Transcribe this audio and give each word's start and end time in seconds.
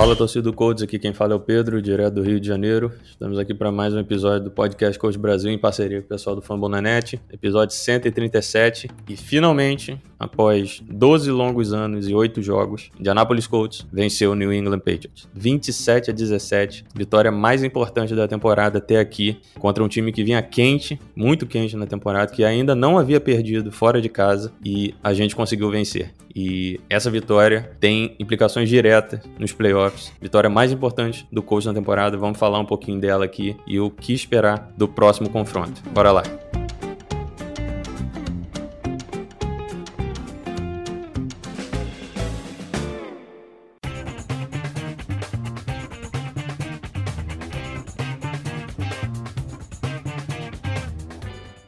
Fala 0.00 0.16
torcida 0.16 0.40
do 0.40 0.54
Colts, 0.54 0.82
aqui 0.82 0.98
quem 0.98 1.12
fala 1.12 1.34
é 1.34 1.36
o 1.36 1.40
Pedro, 1.40 1.82
direto 1.82 2.14
do 2.14 2.22
Rio 2.22 2.40
de 2.40 2.48
Janeiro. 2.48 2.90
Estamos 3.04 3.38
aqui 3.38 3.52
para 3.52 3.70
mais 3.70 3.92
um 3.92 3.98
episódio 3.98 4.44
do 4.44 4.50
podcast 4.50 4.98
Coach 4.98 5.18
Brasil 5.18 5.50
em 5.50 5.58
parceria 5.58 6.00
com 6.00 6.06
o 6.06 6.08
pessoal 6.08 6.34
do 6.34 6.40
Fambonanet, 6.40 7.20
episódio 7.30 7.76
137. 7.76 8.88
E 9.06 9.14
finalmente, 9.14 10.00
após 10.18 10.82
12 10.90 11.30
longos 11.30 11.74
anos 11.74 12.08
e 12.08 12.14
8 12.14 12.40
jogos, 12.40 12.90
Indianapolis 12.98 13.46
Colts 13.46 13.86
venceu 13.92 14.30
o 14.30 14.34
New 14.34 14.50
England 14.50 14.78
Patriots. 14.78 15.28
27 15.34 16.10
a 16.10 16.14
17, 16.14 16.86
vitória 16.94 17.30
mais 17.30 17.62
importante 17.62 18.14
da 18.14 18.26
temporada 18.26 18.78
até 18.78 18.98
aqui, 18.98 19.38
contra 19.58 19.84
um 19.84 19.88
time 19.88 20.12
que 20.12 20.24
vinha 20.24 20.40
quente, 20.40 20.98
muito 21.14 21.46
quente 21.46 21.76
na 21.76 21.86
temporada, 21.86 22.32
que 22.32 22.42
ainda 22.42 22.74
não 22.74 22.96
havia 22.96 23.20
perdido 23.20 23.70
fora 23.70 24.00
de 24.00 24.08
casa 24.08 24.50
e 24.64 24.94
a 25.04 25.12
gente 25.12 25.36
conseguiu 25.36 25.70
vencer. 25.70 26.14
E 26.34 26.80
essa 26.88 27.10
vitória 27.10 27.72
tem 27.80 28.14
implicações 28.18 28.68
diretas 28.68 29.20
nos 29.38 29.52
playoffs. 29.52 29.89
Vitória 30.20 30.50
mais 30.50 30.72
importante 30.72 31.26
do 31.30 31.42
coach 31.42 31.66
na 31.66 31.74
temporada. 31.74 32.16
Vamos 32.16 32.38
falar 32.38 32.58
um 32.58 32.64
pouquinho 32.64 33.00
dela 33.00 33.24
aqui 33.24 33.56
e 33.66 33.80
o 33.80 33.90
que 33.90 34.12
esperar 34.12 34.72
do 34.76 34.86
próximo 34.86 35.28
confronto. 35.28 35.82
Bora 35.90 36.12
lá. 36.12 36.22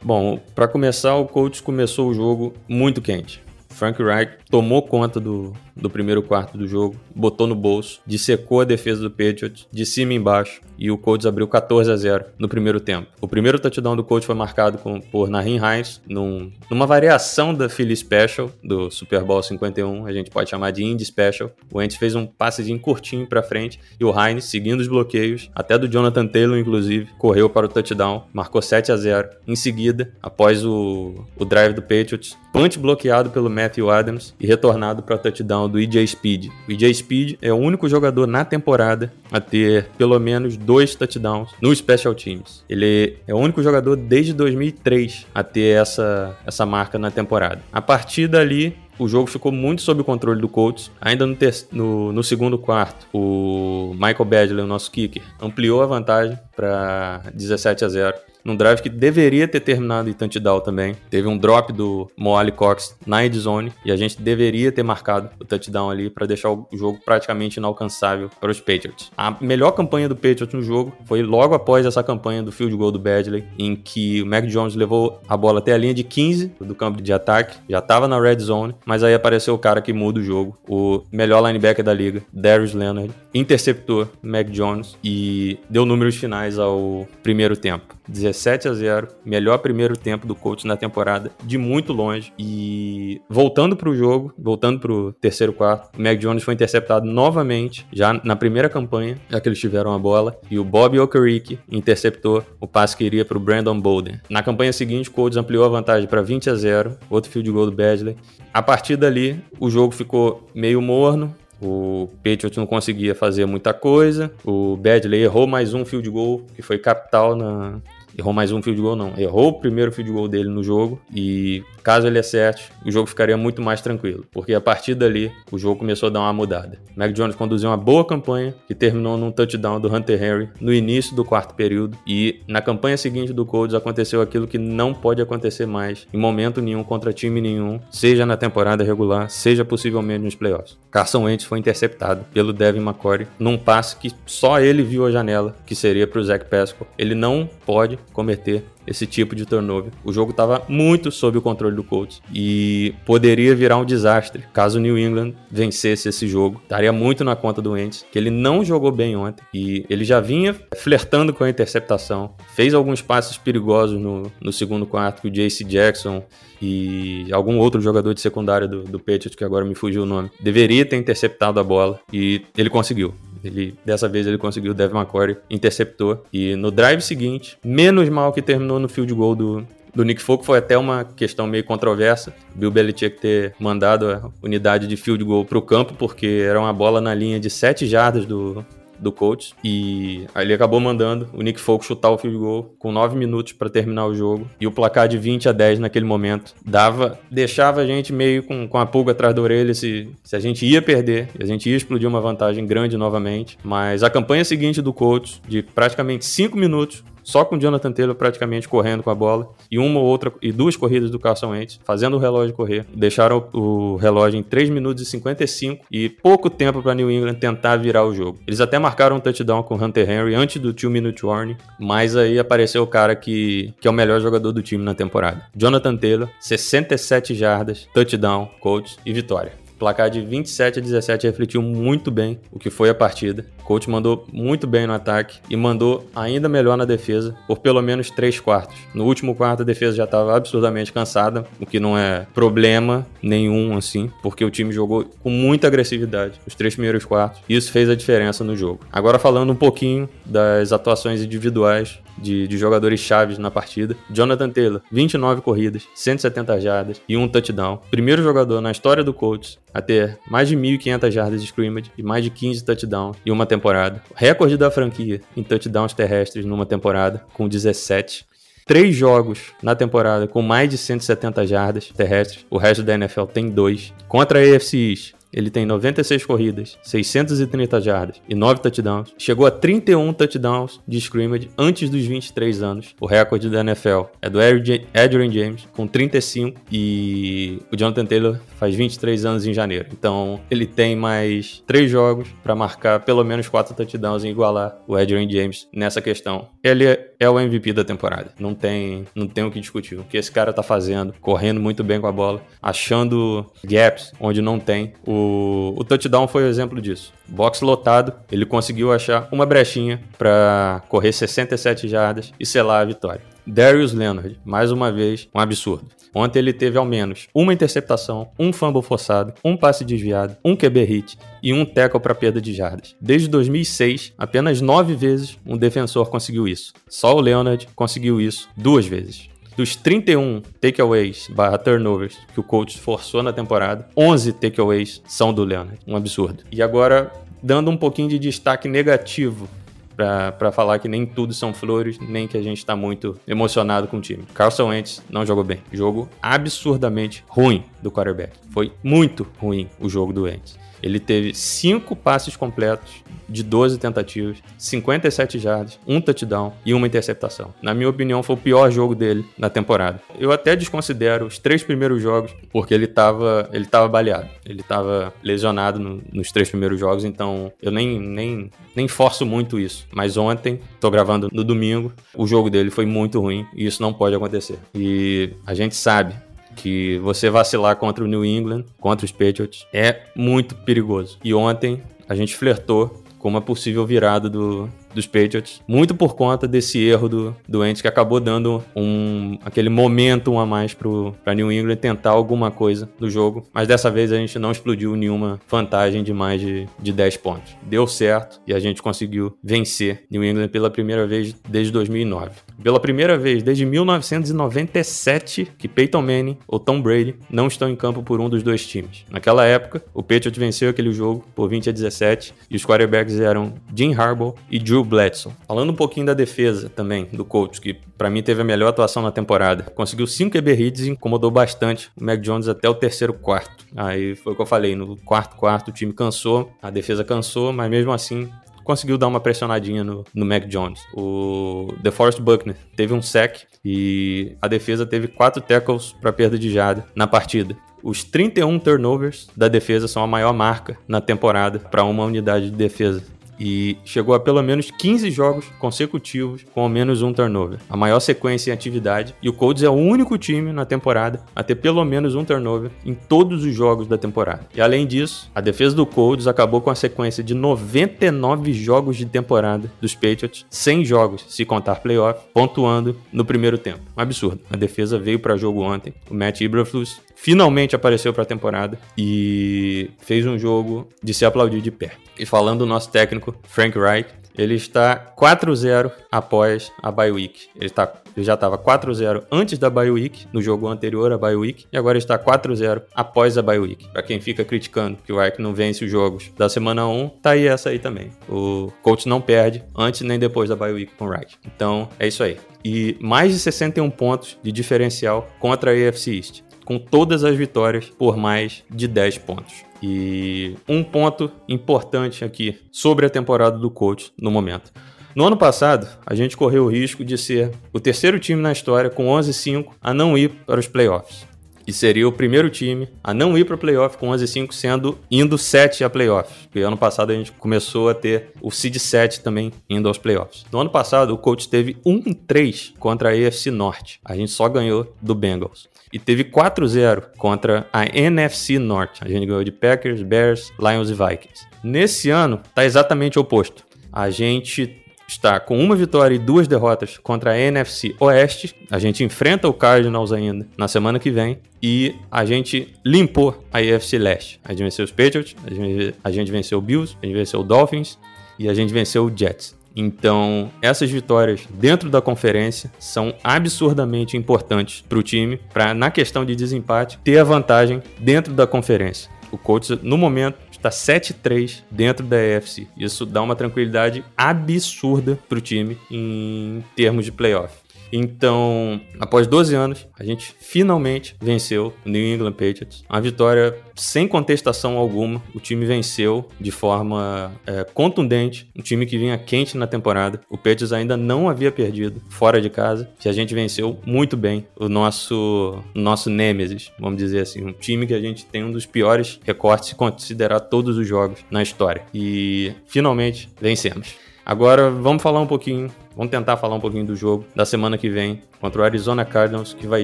Bom, 0.05 0.37
para 0.53 0.67
começar, 0.67 1.15
o 1.15 1.25
coach 1.25 1.63
começou 1.63 2.09
o 2.09 2.13
jogo 2.13 2.53
muito 2.67 3.01
quente. 3.01 3.41
Frank 3.69 4.03
Reich 4.03 4.33
tomou 4.49 4.81
conta 4.81 5.19
do, 5.19 5.53
do 5.75 5.89
primeiro 5.89 6.21
quarto 6.21 6.57
do 6.57 6.67
jogo, 6.67 6.95
botou 7.15 7.47
no 7.47 7.55
bolso, 7.55 7.99
dissecou 8.05 8.61
a 8.61 8.65
defesa 8.65 9.01
do 9.01 9.11
Patriots 9.11 9.67
de 9.71 9.85
cima 9.85 10.13
e 10.13 10.15
embaixo 10.15 10.61
e 10.77 10.91
o 10.91 10.97
Colts 10.97 11.25
abriu 11.25 11.47
14 11.47 11.91
a 11.91 11.95
0 11.95 12.25
no 12.37 12.47
primeiro 12.47 12.79
tempo. 12.79 13.07
O 13.21 13.27
primeiro 13.27 13.59
touchdown 13.59 13.95
do 13.95 14.03
Colts 14.03 14.25
foi 14.25 14.35
marcado 14.35 14.77
com, 14.77 14.99
por 14.99 15.29
Nahin 15.29 15.57
Hines 15.57 16.01
num, 16.07 16.51
numa 16.69 16.85
variação 16.85 17.53
da 17.53 17.69
Philly 17.69 17.95
Special 17.95 18.51
do 18.63 18.91
Super 18.91 19.23
Bowl 19.23 19.41
51, 19.41 20.05
a 20.05 20.11
gente 20.11 20.29
pode 20.29 20.49
chamar 20.49 20.71
de 20.71 20.83
Indy 20.83 21.05
Special. 21.05 21.51
O 21.71 21.81
Ents 21.81 21.97
fez 21.97 22.15
um 22.15 22.25
passezinho 22.25 22.79
curtinho 22.79 23.27
para 23.27 23.43
frente 23.43 23.79
e 23.99 24.05
o 24.05 24.11
Hines, 24.11 24.45
seguindo 24.45 24.79
os 24.79 24.87
bloqueios, 24.87 25.49
até 25.55 25.77
do 25.77 25.87
Jonathan 25.87 26.27
Taylor 26.27 26.57
inclusive, 26.57 27.09
correu 27.17 27.49
para 27.49 27.65
o 27.65 27.69
touchdown, 27.69 28.23
marcou 28.33 28.61
7 28.61 28.91
a 28.91 28.97
0. 28.97 29.29
Em 29.47 29.55
seguida, 29.55 30.13
após 30.21 30.65
o, 30.65 31.25
o 31.37 31.45
drive 31.45 31.73
do 31.73 31.81
Patriots, 31.81 32.37
punch 32.51 32.77
bloqueado 32.77 33.29
pelo 33.29 33.49
Matthew 33.49 33.89
Adams 33.89 34.33
e 34.39 34.45
retornado 34.45 35.01
para 35.01 35.17
touchdown 35.17 35.62
do 35.67 35.79
EJ 35.79 36.07
Speed. 36.07 36.47
O 36.67 36.71
EJ 36.71 36.95
Speed 36.95 37.37
é 37.41 37.51
o 37.51 37.57
único 37.57 37.87
jogador 37.87 38.27
na 38.27 38.45
temporada 38.45 39.11
a 39.31 39.39
ter 39.39 39.87
pelo 39.97 40.19
menos 40.19 40.57
dois 40.57 40.95
touchdowns 40.95 41.49
no 41.61 41.75
Special 41.75 42.13
Teams. 42.13 42.63
Ele 42.69 43.17
é 43.27 43.33
o 43.33 43.37
único 43.37 43.61
jogador 43.61 43.95
desde 43.95 44.33
2003 44.33 45.27
a 45.33 45.43
ter 45.43 45.81
essa, 45.81 46.37
essa 46.45 46.65
marca 46.65 46.97
na 46.99 47.11
temporada. 47.11 47.61
A 47.71 47.81
partir 47.81 48.27
dali, 48.27 48.75
o 48.97 49.07
jogo 49.07 49.27
ficou 49.27 49.51
muito 49.51 49.81
sob 49.81 50.01
o 50.01 50.03
controle 50.03 50.39
do 50.39 50.47
Colts. 50.47 50.91
Ainda 51.01 51.25
no, 51.25 51.37
no, 51.71 52.13
no, 52.13 52.23
segundo 52.23 52.57
quarto, 52.57 53.07
o 53.13 53.93
Michael 53.93 54.25
Badley, 54.25 54.63
o 54.63 54.67
nosso 54.67 54.91
kicker, 54.91 55.23
ampliou 55.41 55.81
a 55.81 55.85
vantagem 55.85 56.37
para 56.55 57.23
17 57.33 57.85
a 57.85 57.89
0 57.89 58.15
num 58.43 58.55
drive 58.55 58.81
que 58.81 58.89
deveria 58.89 59.47
ter 59.47 59.59
terminado 59.59 60.09
em 60.09 60.13
touchdown 60.13 60.59
também. 60.59 60.95
Teve 61.09 61.27
um 61.27 61.37
drop 61.37 61.71
do 61.71 62.09
Moali 62.17 62.51
Cox 62.51 62.95
na 63.05 63.25
endzone 63.25 63.71
e 63.85 63.91
a 63.91 63.95
gente 63.95 64.21
deveria 64.21 64.71
ter 64.71 64.83
marcado 64.83 65.29
o 65.39 65.45
touchdown 65.45 65.89
ali 65.89 66.09
para 66.09 66.25
deixar 66.25 66.51
o 66.51 66.67
jogo 66.73 66.99
praticamente 67.03 67.57
inalcançável 67.57 68.29
para 68.39 68.51
os 68.51 68.59
Patriots. 68.59 69.11
A 69.17 69.35
melhor 69.41 69.71
campanha 69.71 70.09
do 70.09 70.15
Patriots 70.15 70.53
no 70.53 70.61
jogo 70.61 70.93
foi 71.05 71.21
logo 71.21 71.53
após 71.53 71.85
essa 71.85 72.03
campanha 72.03 72.43
do 72.43 72.51
field 72.51 72.75
goal 72.75 72.91
do 72.91 72.99
Badley, 72.99 73.43
em 73.57 73.75
que 73.75 74.21
o 74.21 74.25
Mac 74.25 74.45
Jones 74.45 74.75
levou 74.75 75.21
a 75.27 75.37
bola 75.37 75.59
até 75.59 75.73
a 75.73 75.77
linha 75.77 75.93
de 75.93 76.03
15 76.03 76.53
do 76.59 76.75
campo 76.75 77.01
de 77.01 77.13
ataque, 77.13 77.57
já 77.69 77.79
estava 77.79 78.07
na 78.07 78.19
red 78.19 78.39
zone, 78.39 78.75
mas 78.85 79.03
aí 79.03 79.13
apareceu 79.13 79.53
o 79.53 79.57
cara 79.57 79.81
que 79.81 79.93
muda 79.93 80.19
o 80.19 80.23
jogo, 80.23 80.57
o 80.67 81.03
melhor 81.11 81.45
linebacker 81.45 81.83
da 81.83 81.93
liga, 81.93 82.23
Darius 82.31 82.73
Leonard, 82.73 83.13
interceptou 83.33 84.07
Mac 84.21 84.47
Jones 84.49 84.97
e 85.03 85.59
deu 85.69 85.85
números 85.85 86.15
finais 86.15 86.59
ao 86.59 87.07
primeiro 87.21 87.55
tempo. 87.55 87.95
17 88.07 88.67
a 88.67 88.73
0, 88.73 89.07
melhor 89.25 89.57
primeiro 89.59 89.95
tempo 89.97 90.27
do 90.27 90.35
Colts 90.35 90.65
na 90.65 90.75
temporada, 90.75 91.31
de 91.43 91.57
muito 91.57 91.93
longe. 91.93 92.33
E 92.37 93.21
voltando 93.29 93.75
para 93.75 93.89
o 93.89 93.95
jogo, 93.95 94.33
voltando 94.37 94.79
para 94.79 94.91
o 94.91 95.13
terceiro 95.13 95.53
quarto, 95.53 95.97
o 95.97 96.01
Mac 96.01 96.17
Jones 96.17 96.43
foi 96.43 96.53
interceptado 96.53 97.05
novamente, 97.05 97.85
já 97.91 98.13
na 98.23 98.35
primeira 98.35 98.69
campanha, 98.69 99.17
já 99.29 99.39
que 99.39 99.47
eles 99.47 99.59
tiveram 99.59 99.93
a 99.93 99.99
bola, 99.99 100.37
e 100.49 100.59
o 100.59 100.63
Bob 100.63 100.99
Okereke 100.99 101.59
interceptou 101.71 102.43
o 102.59 102.67
passe 102.67 102.95
que 102.95 103.03
iria 103.03 103.25
para 103.25 103.37
o 103.37 103.41
Brandon 103.41 103.79
Bolden. 103.79 104.19
Na 104.29 104.43
campanha 104.43 104.73
seguinte, 104.73 105.09
o 105.09 105.11
Colts 105.11 105.37
ampliou 105.37 105.65
a 105.65 105.69
vantagem 105.69 106.07
para 106.07 106.21
20 106.21 106.49
a 106.49 106.55
0, 106.55 106.97
outro 107.09 107.31
field 107.31 107.49
goal 107.51 107.65
do 107.65 107.71
Badley. 107.71 108.15
A 108.53 108.61
partir 108.61 108.95
dali, 108.95 109.43
o 109.59 109.69
jogo 109.69 109.93
ficou 109.93 110.47
meio 110.53 110.81
morno, 110.81 111.33
o 111.63 112.09
Patriots 112.17 112.57
não 112.57 112.65
conseguia 112.65 113.15
fazer 113.15 113.45
muita 113.45 113.73
coisa. 113.73 114.31
O 114.43 114.75
Badley 114.75 115.23
errou 115.23 115.47
mais 115.47 115.73
um 115.73 115.85
field 115.85 116.09
goal, 116.09 116.45
que 116.55 116.61
foi 116.61 116.77
capital 116.77 117.35
na, 117.35 117.79
errou 118.17 118.33
mais 118.33 118.51
um 118.51 118.61
field 118.61 118.81
goal, 118.81 118.95
não. 118.95 119.13
Errou 119.17 119.49
o 119.49 119.53
primeiro 119.53 119.91
field 119.91 120.11
goal 120.11 120.27
dele 120.27 120.49
no 120.49 120.63
jogo 120.63 120.99
e 121.13 121.63
caso 121.83 122.07
ele 122.07 122.17
acerte, 122.17 122.71
o 122.85 122.91
jogo 122.91 123.07
ficaria 123.07 123.35
muito 123.35 123.61
mais 123.61 123.81
tranquilo, 123.81 124.25
porque 124.31 124.53
a 124.53 124.61
partir 124.61 124.95
dali 124.95 125.31
o 125.51 125.57
jogo 125.57 125.79
começou 125.79 126.07
a 126.07 126.09
dar 126.09 126.21
uma 126.21 126.33
mudada. 126.33 126.79
Mac 126.95 127.11
Jones 127.11 127.35
conduziu 127.35 127.69
uma 127.69 127.77
boa 127.77 128.05
campanha 128.05 128.55
que 128.67 128.73
terminou 128.73 129.17
num 129.17 129.31
touchdown 129.31 129.79
do 129.79 129.93
Hunter 129.93 130.23
Henry 130.23 130.49
no 130.61 130.73
início 130.73 131.15
do 131.15 131.25
quarto 131.25 131.53
período 131.55 131.97
e 132.07 132.41
na 132.47 132.61
campanha 132.61 132.95
seguinte 132.95 133.33
do 133.33 133.45
Colts 133.45 133.75
aconteceu 133.75 134.21
aquilo 134.21 134.47
que 134.47 134.57
não 134.57 134.93
pode 134.93 135.21
acontecer 135.21 135.65
mais 135.65 136.07
em 136.13 136.17
momento 136.17 136.61
nenhum 136.61 136.83
contra 136.83 137.11
time 137.11 137.41
nenhum, 137.41 137.79
seja 137.91 138.25
na 138.25 138.37
temporada 138.37 138.83
regular, 138.83 139.29
seja 139.29 139.65
possivelmente 139.65 140.23
nos 140.23 140.35
playoffs. 140.35 140.77
Carson 140.89 141.23
Wentz 141.23 141.43
foi 141.43 141.59
interceptado 141.59 142.23
pelo 142.33 142.53
Devin 142.53 142.79
McCory 142.79 143.27
num 143.37 143.57
passe 143.57 143.97
que 143.97 144.11
só 144.25 144.59
ele 144.59 144.83
viu 144.83 145.05
a 145.05 145.11
janela, 145.11 145.55
que 145.65 145.75
seria 145.75 146.07
para 146.07 146.19
o 146.19 146.23
Zach 146.23 146.45
Pascal. 146.45 146.87
Ele 146.97 147.15
não 147.15 147.49
pode 147.65 147.97
cometer 148.11 148.65
esse 148.85 149.05
tipo 149.05 149.35
de 149.35 149.45
turnover. 149.45 149.91
O 150.03 150.11
jogo 150.11 150.31
estava 150.31 150.63
muito 150.67 151.11
sob 151.11 151.37
o 151.37 151.41
controle 151.41 151.75
do 151.75 151.83
Colts 151.83 152.21
e 152.33 152.93
poderia 153.05 153.55
virar 153.55 153.77
um 153.77 153.85
desastre 153.85 154.43
caso 154.53 154.77
o 154.77 154.81
New 154.81 154.97
England 154.97 155.33
vencesse 155.49 156.09
esse 156.09 156.27
jogo. 156.27 156.59
Estaria 156.63 156.91
muito 156.91 157.23
na 157.23 157.35
conta 157.35 157.61
do 157.61 157.71
Wentz, 157.71 158.05
que 158.11 158.17
ele 158.17 158.29
não 158.29 158.63
jogou 158.63 158.91
bem 158.91 159.15
ontem 159.15 159.43
e 159.53 159.85
ele 159.89 160.03
já 160.03 160.19
vinha 160.19 160.55
flertando 160.75 161.33
com 161.33 161.43
a 161.43 161.49
interceptação. 161.49 162.35
Fez 162.55 162.73
alguns 162.73 163.01
passes 163.01 163.37
perigosos 163.37 163.99
no, 163.99 164.31
no 164.41 164.51
segundo 164.51 164.85
quarto 164.85 165.21
que 165.21 165.27
o 165.27 165.31
JC 165.31 165.63
Jackson 165.63 166.23
e 166.61 167.27
algum 167.31 167.57
outro 167.57 167.81
jogador 167.81 168.13
de 168.13 168.21
secundária 168.21 168.67
do, 168.67 168.83
do 168.83 168.99
Patriots, 168.99 169.35
que 169.35 169.43
agora 169.43 169.65
me 169.65 169.75
fugiu 169.75 170.03
o 170.03 170.05
nome, 170.05 170.31
deveria 170.41 170.85
ter 170.85 170.95
interceptado 170.95 171.59
a 171.59 171.63
bola 171.63 171.99
e 172.11 172.41
ele 172.57 172.69
conseguiu. 172.69 173.13
Ele, 173.43 173.75
dessa 173.85 174.07
vez 174.07 174.25
ele 174.25 174.37
conseguiu, 174.37 174.71
o 174.71 174.75
Devin 174.75 174.95
McCory 174.95 175.37
interceptou. 175.49 176.23
E 176.31 176.55
no 176.55 176.71
drive 176.71 177.01
seguinte, 177.01 177.57
menos 177.63 178.07
mal 178.09 178.31
que 178.31 178.41
terminou 178.41 178.79
no 178.79 178.87
field 178.87 179.13
goal 179.13 179.35
do, 179.35 179.67
do 179.93 180.03
Nick 180.03 180.21
Folk 180.21 180.45
foi 180.45 180.57
até 180.57 180.77
uma 180.77 181.03
questão 181.03 181.45
meio 181.45 181.63
controversa. 181.63 182.33
Bill 182.55 182.71
Belichick 182.71 183.19
ter 183.19 183.55
mandado 183.59 184.09
a 184.09 184.29
unidade 184.41 184.87
de 184.87 184.97
field 184.97 185.23
goal 185.23 185.45
para 185.45 185.57
o 185.57 185.61
campo, 185.61 185.93
porque 185.93 186.43
era 186.47 186.59
uma 186.59 186.73
bola 186.73 186.99
na 186.99 187.13
linha 187.13 187.39
de 187.39 187.49
7 187.49 187.85
jardas 187.85 188.25
do, 188.25 188.65
do 189.03 189.11
coach. 189.11 189.53
E 189.63 190.25
aí 190.33 190.45
ele 190.45 190.53
acabou 190.53 190.79
mandando 190.79 191.29
o 191.33 191.41
Nick 191.41 191.59
Folk 191.59 191.85
chutar 191.85 192.11
o 192.11 192.17
field 192.17 192.37
goal 192.37 192.75
com 192.79 192.91
9 192.91 193.15
minutos 193.15 193.53
para 193.53 193.69
terminar 193.69 194.05
o 194.07 194.15
jogo. 194.15 194.47
E 194.59 194.65
o 194.65 194.71
placar 194.71 195.07
de 195.07 195.17
20 195.17 195.49
a 195.49 195.51
10 195.51 195.79
naquele 195.79 196.05
momento 196.05 196.55
dava, 196.65 197.19
deixava 197.29 197.81
a 197.81 197.85
gente 197.85 198.11
meio 198.11 198.43
com, 198.43 198.67
com 198.67 198.77
a 198.77 198.85
pulga 198.85 199.11
atrás 199.11 199.35
da 199.35 199.41
orelha 199.41 199.73
se, 199.73 200.09
se 200.23 200.35
a 200.35 200.39
gente 200.39 200.65
ia 200.65 200.81
perder, 200.81 201.29
a 201.39 201.45
gente 201.45 201.69
ia 201.69 201.75
explodir 201.75 202.07
uma 202.07 202.21
vantagem 202.21 202.65
grande 202.65 202.97
novamente. 202.97 203.57
Mas 203.63 204.03
a 204.03 204.09
campanha 204.09 204.45
seguinte 204.45 204.81
do 204.81 204.93
coach, 204.93 205.41
de 205.47 205.61
praticamente 205.61 206.25
5 206.25 206.57
minutos 206.57 207.03
só 207.23 207.45
com 207.45 207.55
o 207.55 207.59
Jonathan 207.59 207.91
Taylor 207.91 208.15
praticamente 208.15 208.67
correndo 208.67 209.03
com 209.03 209.09
a 209.09 209.15
bola 209.15 209.49
e 209.71 209.79
uma 209.79 209.99
ou 209.99 210.05
outra 210.05 210.31
e 210.41 210.51
duas 210.51 210.75
corridas 210.75 211.09
do 211.09 211.19
Carson 211.19 211.51
Wentz, 211.51 211.79
fazendo 211.83 212.15
o 212.15 212.19
relógio 212.19 212.55
correr. 212.55 212.85
Deixaram 212.93 213.47
o 213.53 213.95
relógio 213.95 214.39
em 214.39 214.43
3 214.43 214.69
minutos 214.69 215.03
e 215.03 215.05
55 215.05 215.85
e 215.91 216.09
pouco 216.09 216.49
tempo 216.49 216.81
para 216.81 216.93
New 216.93 217.09
England 217.09 217.35
tentar 217.35 217.77
virar 217.77 218.05
o 218.05 218.13
jogo. 218.13 218.39
Eles 218.45 218.61
até 218.61 218.77
marcaram 218.77 219.17
um 219.17 219.19
touchdown 219.19 219.63
com 219.63 219.75
o 219.75 219.83
Hunter 219.83 220.09
Henry 220.09 220.35
antes 220.35 220.61
do 220.61 220.73
2 220.73 220.91
minute 220.91 221.25
warning, 221.25 221.57
mas 221.79 222.15
aí 222.15 222.37
apareceu 222.37 222.83
o 222.83 222.87
cara 222.87 223.15
que, 223.15 223.73
que 223.79 223.87
é 223.87 223.91
o 223.91 223.93
melhor 223.93 224.19
jogador 224.19 224.51
do 224.51 224.61
time 224.61 224.83
na 224.83 224.93
temporada. 224.93 225.45
Jonathan 225.55 225.95
Taylor, 225.95 226.29
67 226.39 227.33
jardas, 227.33 227.87
touchdown, 227.93 228.49
coach 228.59 228.97
e 229.05 229.13
vitória 229.13 229.62
placar 229.83 230.09
de 230.09 230.21
27 230.21 230.79
a 230.79 230.81
17 230.81 231.27
refletiu 231.27 231.61
muito 231.61 232.09
bem 232.09 232.39
o 232.49 232.57
que 232.57 232.69
foi 232.69 232.89
a 232.89 232.95
partida. 232.95 233.45
O 233.59 233.63
coach 233.65 233.89
mandou 233.89 234.25
muito 234.31 234.65
bem 234.65 234.87
no 234.87 234.93
ataque 234.93 235.39
e 235.49 235.57
mandou 235.57 236.09
ainda 236.15 236.47
melhor 236.47 236.77
na 236.77 236.85
defesa 236.85 237.35
por 237.45 237.59
pelo 237.59 237.81
menos 237.81 238.09
3 238.09 238.39
quartos. 238.39 238.77
No 238.95 239.03
último 239.03 239.35
quarto 239.35 239.61
a 239.61 239.65
defesa 239.65 239.97
já 239.97 240.05
estava 240.05 240.37
absurdamente 240.37 240.93
cansada, 240.93 241.45
o 241.59 241.65
que 241.65 241.81
não 241.81 241.97
é 241.97 242.25
problema 242.33 243.05
nenhum 243.21 243.75
assim, 243.75 244.09
porque 244.21 244.45
o 244.45 244.49
time 244.49 244.71
jogou 244.71 245.05
com 245.21 245.29
muita 245.29 245.67
agressividade 245.67 246.39
os 246.47 246.55
três 246.55 246.75
primeiros 246.75 247.03
quartos. 247.03 247.41
E 247.49 247.53
isso 247.53 247.69
fez 247.69 247.89
a 247.89 247.95
diferença 247.95 248.41
no 248.41 248.55
jogo. 248.55 248.87
Agora 248.89 249.19
falando 249.19 249.51
um 249.51 249.55
pouquinho 249.55 250.07
das 250.25 250.71
atuações 250.71 251.21
individuais 251.21 251.99
de, 252.17 252.47
de, 252.47 252.57
jogadores 252.57 252.99
chaves 252.99 253.37
na 253.37 253.51
partida. 253.51 253.95
Jonathan 254.09 254.49
Taylor, 254.49 254.81
29 254.91 255.41
corridas, 255.41 255.87
170 255.93 256.59
jardas 256.61 257.01
e 257.07 257.17
um 257.17 257.27
touchdown. 257.27 257.79
Primeiro 257.89 258.23
jogador 258.23 258.61
na 258.61 258.71
história 258.71 259.03
do 259.03 259.13
Colts 259.13 259.59
a 259.73 259.81
ter 259.81 260.19
mais 260.29 260.47
de 260.47 260.55
1.500 260.55 261.11
jardas 261.11 261.41
de 261.41 261.47
scrimmage 261.47 261.91
e 261.97 262.03
mais 262.03 262.23
de 262.23 262.29
15 262.29 262.63
touchdowns 262.63 263.17
em 263.25 263.31
uma 263.31 263.45
temporada. 263.45 264.03
Recorde 264.15 264.57
da 264.57 264.69
franquia 264.69 265.21
em 265.35 265.43
touchdowns 265.43 265.93
terrestres 265.93 266.45
numa 266.45 266.65
temporada, 266.65 267.25
com 267.33 267.47
17 267.47 268.25
três 268.65 268.95
jogos 268.95 269.51
na 269.61 269.75
temporada 269.75 270.27
com 270.27 270.41
mais 270.41 270.69
de 270.69 270.77
170 270.77 271.45
jardas 271.45 271.89
terrestres. 271.89 272.45
O 272.49 272.57
resto 272.57 272.83
da 272.83 272.93
NFL 272.93 273.25
tem 273.25 273.49
dois. 273.49 273.93
Contra 274.07 274.39
a 274.39 274.55
AFC 274.55 274.77
East, 274.77 275.13
ele 275.33 275.49
tem 275.49 275.65
96 275.65 276.25
corridas, 276.25 276.77
630 276.83 277.81
jardas 277.81 278.21
e 278.27 278.35
9 278.35 278.61
touchdowns. 278.61 279.13
Chegou 279.17 279.45
a 279.45 279.51
31 279.51 280.13
touchdowns 280.13 280.79
de 280.87 280.97
scrimmage 280.97 281.49
antes 281.57 281.89
dos 281.89 282.05
23 282.05 282.61
anos. 282.61 282.95
O 282.99 283.05
recorde 283.05 283.49
da 283.49 283.61
NFL 283.61 284.03
é 284.21 284.29
do 284.29 284.39
Adrian 284.39 285.31
James 285.31 285.67
com 285.73 285.87
35 285.87 286.59
e 286.71 287.59
o 287.71 287.75
Jonathan 287.75 288.05
Taylor 288.05 288.39
faz 288.57 288.75
23 288.75 289.25
anos 289.25 289.45
em 289.45 289.53
janeiro. 289.53 289.87
Então 289.91 290.39
ele 290.49 290.65
tem 290.65 290.95
mais 290.95 291.63
3 291.65 291.89
jogos 291.89 292.29
para 292.43 292.55
marcar 292.55 292.99
pelo 293.01 293.23
menos 293.23 293.47
4 293.47 293.75
touchdowns 293.75 294.23
e 294.23 294.27
igualar 294.27 294.77
o 294.87 294.95
Adrian 294.95 295.29
James 295.29 295.67
nessa 295.73 296.01
questão. 296.01 296.47
Ele 296.63 296.85
é 296.85 297.12
o 297.29 297.39
MVP 297.39 297.73
da 297.73 297.83
temporada. 297.83 298.31
Não 298.39 298.53
tem, 298.53 299.05
não 299.15 299.27
tem 299.27 299.43
o 299.43 299.51
que 299.51 299.59
discutir. 299.59 299.95
O 299.95 300.03
que 300.03 300.17
esse 300.17 300.31
cara 300.31 300.53
tá 300.53 300.63
fazendo, 300.63 301.13
correndo 301.21 301.59
muito 301.59 301.83
bem 301.83 301.99
com 301.99 302.07
a 302.07 302.11
bola, 302.11 302.41
achando 302.61 303.45
gaps 303.63 304.13
onde 304.19 304.41
não 304.41 304.59
tem. 304.59 304.93
O 305.05 305.53
o, 305.75 305.83
touchdown 305.83 306.27
foi 306.27 306.43
o 306.43 306.45
um 306.45 306.49
exemplo 306.49 306.81
disso. 306.81 307.13
Box 307.27 307.61
lotado, 307.61 308.13
ele 308.31 308.45
conseguiu 308.45 308.91
achar 308.91 309.27
uma 309.31 309.45
brechinha 309.45 310.01
para 310.17 310.81
correr 310.89 311.11
67 311.11 311.87
jardas 311.87 312.33
e 312.39 312.45
selar 312.45 312.81
a 312.81 312.85
vitória. 312.85 313.32
Darius 313.45 313.91
Leonard, 313.91 314.39
mais 314.45 314.71
uma 314.71 314.91
vez, 314.91 315.27
um 315.35 315.39
absurdo. 315.39 315.87
Ontem 316.15 316.39
ele 316.39 316.53
teve 316.53 316.77
ao 316.77 316.85
menos 316.85 317.27
uma 317.33 317.53
interceptação, 317.53 318.29
um 318.39 318.53
fumble 318.53 318.81
forçado, 318.81 319.33
um 319.43 319.57
passe 319.57 319.83
desviado, 319.83 320.37
um 320.45 320.55
QB 320.55 320.83
hit 320.83 321.17
e 321.41 321.51
um 321.51 321.65
tackle 321.65 321.99
para 321.99 322.15
perda 322.15 322.39
de 322.39 322.53
jardas. 322.53 322.95
Desde 323.01 323.27
2006, 323.27 324.13
apenas 324.17 324.61
nove 324.61 324.95
vezes 324.95 325.37
um 325.45 325.57
defensor 325.57 326.09
conseguiu 326.09 326.47
isso. 326.47 326.71
Só 326.87 327.15
o 327.15 327.19
Leonard 327.19 327.67
conseguiu 327.75 328.21
isso 328.21 328.47
duas 328.55 328.85
vezes. 328.85 329.27
Dos 329.57 329.75
31 329.75 330.41
takeaways 330.61 331.27
barra 331.29 331.57
turnovers 331.57 332.17
que 332.33 332.39
o 332.39 332.43
coach 332.43 332.79
forçou 332.79 333.21
na 333.21 333.33
temporada, 333.33 333.87
11 333.95 334.33
takeaways 334.33 335.01
são 335.05 335.33
do 335.33 335.43
Leonard. 335.43 335.79
Um 335.85 335.95
absurdo. 335.95 336.43
E 336.51 336.61
agora, 336.61 337.11
dando 337.41 337.69
um 337.69 337.77
pouquinho 337.77 338.09
de 338.09 338.17
destaque 338.17 338.67
negativo 338.69 339.49
para 339.95 340.51
falar 340.51 340.79
que 340.79 340.87
nem 340.87 341.05
tudo 341.05 341.33
são 341.33 341.53
flores, 341.53 341.97
nem 341.99 342.27
que 342.27 342.37
a 342.37 342.41
gente 342.41 342.57
está 342.57 342.75
muito 342.75 343.19
emocionado 343.27 343.87
com 343.87 343.97
o 343.97 344.01
time. 344.01 344.23
Carlson 344.33 344.69
Wentz 344.69 345.03
não 345.09 345.25
jogou 345.25 345.43
bem. 345.43 345.59
Jogo 345.71 346.09
absurdamente 346.21 347.23
ruim 347.27 347.63
do 347.81 347.91
quarterback. 347.91 348.33
Foi 348.49 348.71
muito 348.83 349.27
ruim 349.39 349.69
o 349.79 349.89
jogo 349.89 350.13
do 350.13 350.23
Wentz. 350.23 350.57
Ele 350.83 350.99
teve 350.99 351.33
cinco 351.33 351.95
passes 351.95 352.35
completos 352.35 353.03
de 353.27 353.41
12 353.41 353.79
tentativas, 353.79 354.37
57 354.57 355.39
jardas, 355.39 355.79
um 355.87 356.01
touchdown 356.01 356.53
e 356.65 356.73
uma 356.73 356.85
interceptação. 356.85 357.53
Na 357.61 357.73
minha 357.73 357.89
opinião, 357.89 358.21
foi 358.21 358.35
o 358.35 358.39
pior 358.39 358.69
jogo 358.69 358.93
dele 358.93 359.25
na 359.37 359.49
temporada. 359.49 360.01
Eu 360.19 360.31
até 360.31 360.55
desconsidero 360.55 361.25
os 361.25 361.39
três 361.39 361.63
primeiros 361.63 362.01
jogos, 362.01 362.35
porque 362.51 362.73
ele 362.73 362.85
estava 362.85 363.49
ele 363.51 363.65
tava 363.65 363.87
baleado. 363.87 364.29
Ele 364.45 364.61
estava 364.61 365.13
lesionado 365.23 365.79
no, 365.79 366.01
nos 366.11 366.31
três 366.31 366.49
primeiros 366.49 366.79
jogos, 366.79 367.05
então 367.05 367.51
eu 367.61 367.71
nem, 367.71 367.99
nem, 367.99 368.51
nem 368.75 368.87
forço 368.87 369.25
muito 369.25 369.59
isso. 369.59 369.87
Mas 369.91 370.17
ontem, 370.17 370.59
tô 370.79 370.91
gravando 370.91 371.29
no 371.31 371.43
domingo, 371.43 371.93
o 372.13 372.27
jogo 372.27 372.49
dele 372.49 372.69
foi 372.69 372.85
muito 372.85 373.19
ruim 373.19 373.47
e 373.55 373.65
isso 373.65 373.81
não 373.81 373.93
pode 373.93 374.15
acontecer. 374.15 374.59
E 374.75 375.31
a 375.45 375.53
gente 375.53 375.75
sabe 375.75 376.13
que 376.55 376.97
você 376.99 377.29
vacilar 377.29 377.75
contra 377.75 378.03
o 378.03 378.07
New 378.07 378.25
England, 378.25 378.65
contra 378.79 379.05
os 379.05 379.11
Patriots, 379.11 379.65
é 379.73 380.01
muito 380.15 380.55
perigoso. 380.55 381.17
E 381.23 381.33
ontem 381.33 381.81
a 382.07 382.15
gente 382.15 382.35
flertou 382.35 383.03
com 383.23 383.29
uma 383.29 383.41
possível 383.41 383.85
virada 383.85 384.29
do, 384.29 384.69
dos 384.93 385.07
Patriots, 385.07 385.61
muito 385.65 385.95
por 385.95 386.13
conta 386.13 386.45
desse 386.45 386.77
erro 386.79 387.07
do 387.07 387.35
doente 387.47 387.81
que 387.81 387.87
acabou 387.87 388.19
dando 388.19 388.61
um 388.75 389.37
aquele 389.45 389.69
momento 389.69 390.37
a 390.37 390.45
mais 390.45 390.73
para 390.73 391.33
New 391.33 391.49
England 391.49 391.77
tentar 391.77 392.09
alguma 392.09 392.51
coisa 392.51 392.89
do 392.99 393.09
jogo, 393.09 393.47
mas 393.53 393.65
dessa 393.65 393.89
vez 393.89 394.11
a 394.11 394.17
gente 394.17 394.37
não 394.37 394.51
explodiu 394.51 394.95
nenhuma 394.97 395.39
vantagem 395.49 396.03
de 396.03 396.13
mais 396.13 396.41
de, 396.41 396.67
de 396.77 396.91
10 396.91 397.15
pontos. 397.17 397.55
Deu 397.61 397.87
certo 397.87 398.41
e 398.45 398.53
a 398.53 398.59
gente 398.59 398.81
conseguiu 398.81 399.33
vencer 399.41 400.03
New 400.11 400.21
England 400.21 400.49
pela 400.49 400.69
primeira 400.69 401.07
vez 401.07 401.33
desde 401.47 401.71
2009. 401.71 402.31
Pela 402.63 402.79
primeira 402.79 403.17
vez 403.17 403.43
desde 403.43 403.65
1997 403.65 405.51
que 405.57 405.67
Peyton 405.67 406.01
Manning 406.01 406.37
ou 406.47 406.57
Tom 406.57 406.81
Brady 406.81 407.15
não 407.29 407.47
estão 407.47 407.69
em 407.69 407.75
campo 407.75 408.01
por 408.01 408.21
um 408.21 408.29
dos 408.29 408.41
dois 408.41 408.65
times. 408.65 409.03
Naquela 409.11 409.45
época, 409.45 409.83
o 409.93 410.01
Patriots 410.01 410.37
venceu 410.37 410.69
aquele 410.69 410.93
jogo 410.93 411.25
por 411.35 411.49
20 411.49 411.69
a 411.69 411.73
17 411.73 412.33
e 412.49 412.55
os 412.55 412.65
quarterbacks 412.65 413.19
eram 413.19 413.53
Jim 413.75 413.93
Harbaugh 413.93 414.33
e 414.49 414.59
Drew 414.59 414.85
Bledsoe. 414.85 415.33
Falando 415.45 415.71
um 415.71 415.75
pouquinho 415.75 416.05
da 416.05 416.13
defesa 416.13 416.69
também 416.69 417.05
do 417.11 417.25
coach, 417.25 417.59
que 417.59 417.73
para 417.97 418.09
mim 418.09 418.23
teve 418.23 418.41
a 418.41 418.45
melhor 418.45 418.69
atuação 418.69 419.03
na 419.03 419.11
temporada. 419.11 419.63
Conseguiu 419.75 420.07
5 420.07 420.31
QB 420.31 420.53
hits 420.53 420.81
e 420.85 420.91
incomodou 420.91 421.29
bastante 421.29 421.91
o 421.99 422.03
Mac 422.03 422.21
Jones 422.21 422.47
até 422.47 422.69
o 422.69 422.73
terceiro 422.73 423.13
quarto. 423.13 423.65
Aí 423.75 424.15
foi 424.15 424.31
o 424.31 424.35
que 424.37 424.41
eu 424.41 424.45
falei, 424.45 424.73
no 424.73 424.95
quarto 424.97 425.35
quarto 425.35 425.67
o 425.67 425.71
time 425.73 425.91
cansou, 425.91 426.53
a 426.61 426.69
defesa 426.69 427.03
cansou, 427.03 427.51
mas 427.51 427.69
mesmo 427.69 427.91
assim 427.91 428.29
conseguiu 428.63 428.97
dar 428.97 429.07
uma 429.07 429.19
pressionadinha 429.19 429.83
no, 429.83 430.03
no 430.13 430.25
Mac 430.25 430.45
Jones. 430.47 430.81
O 430.93 431.73
DeForest 431.81 432.21
Buckner 432.21 432.55
teve 432.75 432.93
um 432.93 433.01
sack 433.01 433.45
e 433.63 434.35
a 434.41 434.47
defesa 434.47 434.85
teve 434.85 435.07
quatro 435.07 435.41
tackles 435.41 435.93
para 436.01 436.13
perda 436.13 436.37
de 436.37 436.51
jarda 436.51 436.85
na 436.95 437.07
partida. 437.07 437.55
Os 437.83 438.03
31 438.03 438.59
turnovers 438.59 439.27
da 439.35 439.47
defesa 439.47 439.87
são 439.87 440.03
a 440.03 440.07
maior 440.07 440.33
marca 440.33 440.77
na 440.87 441.01
temporada 441.01 441.59
para 441.59 441.83
uma 441.83 442.05
unidade 442.05 442.49
de 442.49 442.55
defesa 442.55 443.03
e 443.43 443.77
chegou 443.83 444.15
a 444.15 444.19
pelo 444.21 444.41
menos 444.41 444.71
15 444.71 445.11
jogos 445.11 445.45
consecutivos 445.59 446.45
com 446.53 446.61
ao 446.61 446.69
menos 446.69 447.01
um 447.01 447.11
turnover, 447.11 447.59
a 447.69 447.75
maior 447.75 447.99
sequência 447.99 448.51
em 448.51 448.53
atividade, 448.53 449.13
e 449.21 449.27
o 449.27 449.33
Colts 449.33 449.63
é 449.63 449.69
o 449.69 449.73
único 449.73 450.17
time 450.17 450.53
na 450.53 450.65
temporada 450.65 451.21
a 451.35 451.43
ter 451.43 451.55
pelo 451.55 451.83
menos 451.83 452.15
um 452.15 452.23
turnover 452.23 452.71
em 452.85 452.93
todos 452.93 453.43
os 453.43 453.53
jogos 453.53 453.85
da 453.85 453.97
temporada. 453.97 454.47
E 454.55 454.61
além 454.61 454.87
disso, 454.87 455.29
a 455.35 455.41
defesa 455.41 455.75
do 455.75 455.85
Colts 455.85 456.25
acabou 456.25 456.61
com 456.61 456.69
a 456.69 456.75
sequência 456.75 457.21
de 457.21 457.33
99 457.33 458.53
jogos 458.53 458.95
de 458.95 459.05
temporada 459.05 459.69
dos 459.81 459.93
Patriots, 459.93 460.45
100 460.49 460.85
jogos 460.85 461.25
se 461.27 461.43
contar 461.43 461.75
playoff, 461.75 462.21
pontuando 462.33 462.95
no 463.11 463.25
primeiro 463.25 463.57
tempo. 463.57 463.81
Um 463.97 464.01
absurdo. 464.01 464.39
A 464.49 464.55
defesa 464.55 464.97
veio 464.97 465.19
para 465.19 465.35
jogo 465.35 465.61
ontem. 465.61 465.93
O 466.09 466.13
Matt 466.13 466.39
Ibraflus 466.39 467.01
finalmente 467.23 467.73
apareceu 467.73 468.11
para 468.11 468.23
a 468.23 468.25
temporada 468.25 468.77
e 468.97 469.89
fez 469.99 470.25
um 470.25 470.37
jogo 470.37 470.89
de 471.01 471.13
se 471.13 471.23
aplaudir 471.23 471.61
de 471.61 471.71
pé. 471.71 471.91
E 472.19 472.25
falando 472.25 472.59
do 472.59 472.65
nosso 472.65 472.91
técnico, 472.91 473.33
Frank 473.47 473.79
Reich, 473.79 474.09
ele 474.37 474.55
está 474.55 475.13
4-0 475.17 475.89
após 476.11 476.69
a 476.81 476.91
bye 476.91 477.11
week. 477.11 477.47
Ele, 477.55 477.69
tá, 477.69 477.93
ele 478.17 478.25
já 478.25 478.33
estava 478.33 478.57
4-0 478.57 479.23
antes 479.31 479.57
da 479.57 479.69
bye 479.69 479.89
week, 479.89 480.25
no 480.33 480.41
jogo 480.41 480.67
anterior 480.67 481.13
à 481.13 481.17
bye 481.17 481.35
week, 481.35 481.65
e 481.71 481.77
agora 481.77 481.97
está 481.97 482.19
4-0 482.19 482.81
após 482.93 483.37
a 483.37 483.41
bye 483.41 483.59
week. 483.59 483.87
Para 483.87 484.03
quem 484.03 484.19
fica 484.19 484.43
criticando 484.43 484.97
que 485.05 485.13
o 485.13 485.17
Reich 485.17 485.41
não 485.41 485.53
vence 485.53 485.85
os 485.85 485.89
jogos 485.89 486.29
da 486.37 486.49
semana 486.49 486.85
1, 486.89 487.07
tá 487.21 487.31
aí 487.31 487.47
essa 487.47 487.69
aí 487.69 487.79
também. 487.79 488.11
O 488.27 488.69
coach 488.81 489.07
não 489.07 489.21
perde 489.21 489.63
antes 489.73 490.01
nem 490.01 490.19
depois 490.19 490.49
da 490.49 490.57
bye 490.57 490.73
week 490.73 490.91
com 490.97 491.05
o 491.05 491.09
Reich. 491.09 491.37
Então, 491.55 491.87
é 491.97 492.05
isso 492.05 492.21
aí. 492.21 492.37
E 492.65 492.97
mais 492.99 493.31
de 493.31 493.39
61 493.39 493.89
pontos 493.89 494.37
de 494.43 494.51
diferencial 494.51 495.29
contra 495.39 495.71
a 495.71 495.89
AFC 495.89 496.15
East 496.15 496.43
com 496.65 496.77
todas 496.79 497.23
as 497.23 497.35
vitórias 497.35 497.89
por 497.89 498.17
mais 498.17 498.63
de 498.69 498.87
10 498.87 499.19
pontos. 499.19 499.53
E 499.81 500.55
um 500.67 500.83
ponto 500.83 501.31
importante 501.47 502.23
aqui 502.23 502.59
sobre 502.71 503.05
a 503.05 503.09
temporada 503.09 503.57
do 503.57 503.69
coach 503.69 504.11
no 504.19 504.31
momento. 504.31 504.71
No 505.15 505.25
ano 505.25 505.37
passado, 505.37 505.87
a 506.05 506.15
gente 506.15 506.35
correu 506.35 506.65
o 506.65 506.71
risco 506.71 507.03
de 507.05 507.17
ser 507.17 507.51
o 507.71 507.79
terceiro 507.79 508.19
time 508.19 508.41
na 508.41 508.51
história 508.51 508.89
com 508.89 509.07
11-5 509.07 509.67
a 509.81 509.93
não 509.93 510.17
ir 510.17 510.29
para 510.45 510.59
os 510.59 510.67
playoffs. 510.67 511.27
E 511.65 511.73
seria 511.73 512.07
o 512.07 512.11
primeiro 512.11 512.49
time 512.49 512.89
a 513.03 513.13
não 513.13 513.37
ir 513.37 513.45
para 513.45 513.55
o 513.55 513.57
playoff 513.57 513.97
com 513.97 514.09
11-5, 514.09 514.51
sendo 514.51 514.97
indo 515.09 515.37
7 515.37 515.83
a 515.83 515.89
playoffs. 515.89 516.45
Porque 516.45 516.59
ano 516.59 516.77
passado 516.77 517.11
a 517.11 517.15
gente 517.15 517.31
começou 517.31 517.89
a 517.89 517.93
ter 517.93 518.31
o 518.41 518.51
seed 518.51 518.77
7 518.77 519.21
também 519.21 519.51
indo 519.69 519.87
aos 519.87 519.97
playoffs. 519.97 520.45
No 520.51 520.59
ano 520.59 520.69
passado, 520.69 521.13
o 521.13 521.17
coach 521.17 521.47
teve 521.47 521.75
1-3 521.85 522.73
contra 522.77 523.09
a 523.09 523.27
AFC 523.27 523.51
Norte. 523.51 523.99
A 524.03 524.15
gente 524.15 524.31
só 524.31 524.47
ganhou 524.49 524.93
do 525.01 525.15
Bengals 525.15 525.69
e 525.91 525.99
teve 525.99 526.23
4-0 526.23 527.15
contra 527.17 527.67
a 527.71 527.85
NFC 527.85 528.57
Norte. 528.57 529.03
A 529.03 529.07
gente 529.07 529.25
ganhou 529.25 529.43
de 529.43 529.51
Packers, 529.51 530.01
Bears, 530.01 530.51
Lions 530.59 530.89
e 530.89 530.93
Vikings. 530.93 531.47
Nesse 531.63 532.09
ano, 532.09 532.41
tá 532.53 532.65
exatamente 532.65 533.17
o 533.19 533.21
oposto. 533.21 533.63
A 533.91 534.09
gente 534.09 534.82
está 535.07 535.39
com 535.39 535.59
uma 535.59 535.75
vitória 535.75 536.15
e 536.15 536.19
duas 536.19 536.47
derrotas 536.47 536.97
contra 536.97 537.31
a 537.31 537.37
NFC 537.37 537.95
Oeste. 537.99 538.55
A 538.69 538.79
gente 538.79 539.03
enfrenta 539.03 539.47
o 539.47 539.53
Cardinals 539.53 540.11
ainda 540.11 540.47
na 540.57 540.67
semana 540.67 540.99
que 540.99 541.11
vem. 541.11 541.39
E 541.61 541.95
a 542.11 542.25
gente 542.25 542.73
limpou 542.85 543.41
a 543.51 543.59
AFC 543.59 543.97
Leste. 543.97 544.39
A 544.43 544.51
gente 544.51 544.63
venceu 544.63 544.83
os 544.83 544.91
Patriots, 544.91 545.35
a 545.45 545.53
gente, 545.53 545.95
a 546.03 546.11
gente 546.11 546.31
venceu 546.31 546.57
o 546.57 546.61
Bills, 546.61 546.97
a 547.01 547.05
gente 547.05 547.15
venceu 547.15 547.39
o 547.39 547.43
Dolphins 547.43 547.97
e 548.37 548.49
a 548.49 548.53
gente 548.53 548.73
venceu 548.73 549.05
o 549.05 549.11
Jets. 549.15 549.55
Então, 549.75 550.51
essas 550.61 550.89
vitórias 550.89 551.47
dentro 551.49 551.89
da 551.89 552.01
conferência 552.01 552.71
são 552.77 553.13
absurdamente 553.23 554.15
importantes 554.15 554.83
para 554.87 554.99
o 554.99 555.03
time, 555.03 555.39
para 555.51 555.73
na 555.73 555.89
questão 555.89 556.23
de 556.23 556.35
desempate 556.35 556.99
ter 557.03 557.17
a 557.17 557.23
vantagem 557.23 557.81
dentro 557.99 558.33
da 558.33 558.45
conferência. 558.45 559.09
O 559.31 559.37
Colts, 559.37 559.69
no 559.81 559.97
momento, 559.97 560.37
está 560.63 560.69
7-3 560.69 561.63
dentro 561.69 562.05
da 562.05 562.17
AFC. 562.17 562.67
Isso 562.77 563.05
dá 563.05 563.21
uma 563.21 563.35
tranquilidade 563.35 564.03
absurda 564.15 565.19
para 565.27 565.37
o 565.37 565.41
time 565.41 565.77
em 565.91 566.63
termos 566.75 567.05
de 567.05 567.11
playoff. 567.11 567.62
Então, 567.95 568.81
após 568.99 569.27
12 569.27 569.53
anos, 569.53 569.87
a 569.99 570.03
gente 570.03 570.35
finalmente 570.39 571.15
venceu 571.21 571.71
o 571.85 571.89
New 571.89 572.03
England 572.03 572.31
Patriots. 572.31 572.83
Uma 572.89 572.99
vitória 572.99 573.55
sem 573.75 574.07
contestação 574.07 574.77
alguma. 574.77 575.21
O 575.35 575.39
time 575.39 575.63
venceu 575.63 576.27
de 576.41 576.49
forma 576.49 577.31
é, 577.45 577.63
contundente. 577.63 578.49
Um 578.57 578.63
time 578.63 578.87
que 578.87 578.97
vinha 578.97 579.15
quente 579.15 579.55
na 579.55 579.67
temporada. 579.67 580.19
O 580.27 580.37
Patriots 580.37 580.73
ainda 580.73 580.97
não 580.97 581.29
havia 581.29 581.51
perdido 581.51 582.01
fora 582.09 582.41
de 582.41 582.49
casa. 582.49 582.89
E 583.05 583.07
a 583.07 583.11
gente 583.13 583.35
venceu 583.35 583.79
muito 583.85 584.17
bem 584.17 584.47
o 584.55 584.67
nosso, 584.67 585.61
nosso 585.75 586.09
Nemesis, 586.09 586.71
vamos 586.79 586.97
dizer 586.97 587.19
assim. 587.19 587.45
Um 587.45 587.53
time 587.53 587.85
que 587.85 587.93
a 587.93 588.01
gente 588.01 588.25
tem 588.25 588.43
um 588.43 588.51
dos 588.51 588.65
piores 588.65 589.19
recortes 589.23 589.69
se 589.69 589.75
considerar 589.75 590.39
todos 590.39 590.79
os 590.79 590.87
jogos 590.87 591.19
na 591.29 591.43
história. 591.43 591.83
E 591.93 592.53
finalmente 592.65 593.29
vencemos. 593.39 593.95
Agora 594.25 594.69
vamos 594.69 595.03
falar 595.03 595.19
um 595.19 595.27
pouquinho, 595.27 595.69
vamos 595.97 596.09
tentar 596.09 596.37
falar 596.37 596.55
um 596.55 596.59
pouquinho 596.59 596.85
do 596.85 596.95
jogo 596.95 597.25
da 597.35 597.45
semana 597.45 597.77
que 597.77 597.89
vem 597.89 598.21
contra 598.39 598.61
o 598.61 598.63
Arizona 598.63 599.03
Cardinals, 599.03 599.53
que 599.53 599.67
vai 599.67 599.83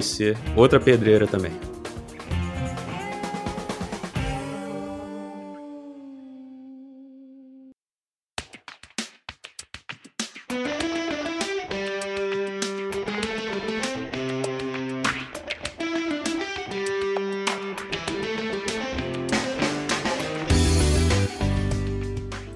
ser 0.00 0.36
outra 0.56 0.80
pedreira 0.80 1.26
também. 1.26 1.52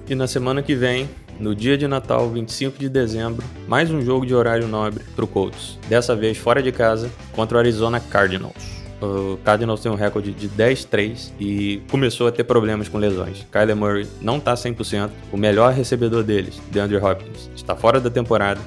E 0.07 0.15
na 0.15 0.27
semana 0.27 0.63
que 0.63 0.75
vem 0.75 1.09
no 1.39 1.55
dia 1.55 1.77
de 1.77 1.87
Natal, 1.87 2.29
25 2.29 2.77
de 2.77 2.89
dezembro, 2.89 3.43
mais 3.67 3.91
um 3.91 4.01
jogo 4.01 4.25
de 4.25 4.33
horário 4.33 4.67
nobre 4.67 5.03
para 5.15 5.25
o 5.25 5.27
Colts. 5.27 5.77
Dessa 5.87 6.15
vez 6.15 6.37
fora 6.37 6.61
de 6.61 6.71
casa 6.71 7.09
contra 7.33 7.57
o 7.57 7.59
Arizona 7.59 7.99
Cardinals. 7.99 8.85
O 9.01 9.37
Cardinals 9.43 9.81
tem 9.81 9.91
um 9.91 9.95
recorde 9.95 10.31
de 10.31 10.49
10-3 10.49 11.31
e 11.39 11.81
começou 11.91 12.27
a 12.27 12.31
ter 12.31 12.43
problemas 12.43 12.87
com 12.87 12.97
lesões. 12.97 13.45
Kyler 13.51 13.75
Murray 13.75 14.07
não 14.21 14.37
está 14.37 14.53
100%. 14.53 15.09
O 15.31 15.37
melhor 15.37 15.73
recebedor 15.73 16.23
deles, 16.23 16.61
DeAndre 16.71 16.97
Hopkins, 16.97 17.49
está 17.55 17.75
fora 17.75 17.99
da 17.99 18.09
temporada 18.09 18.59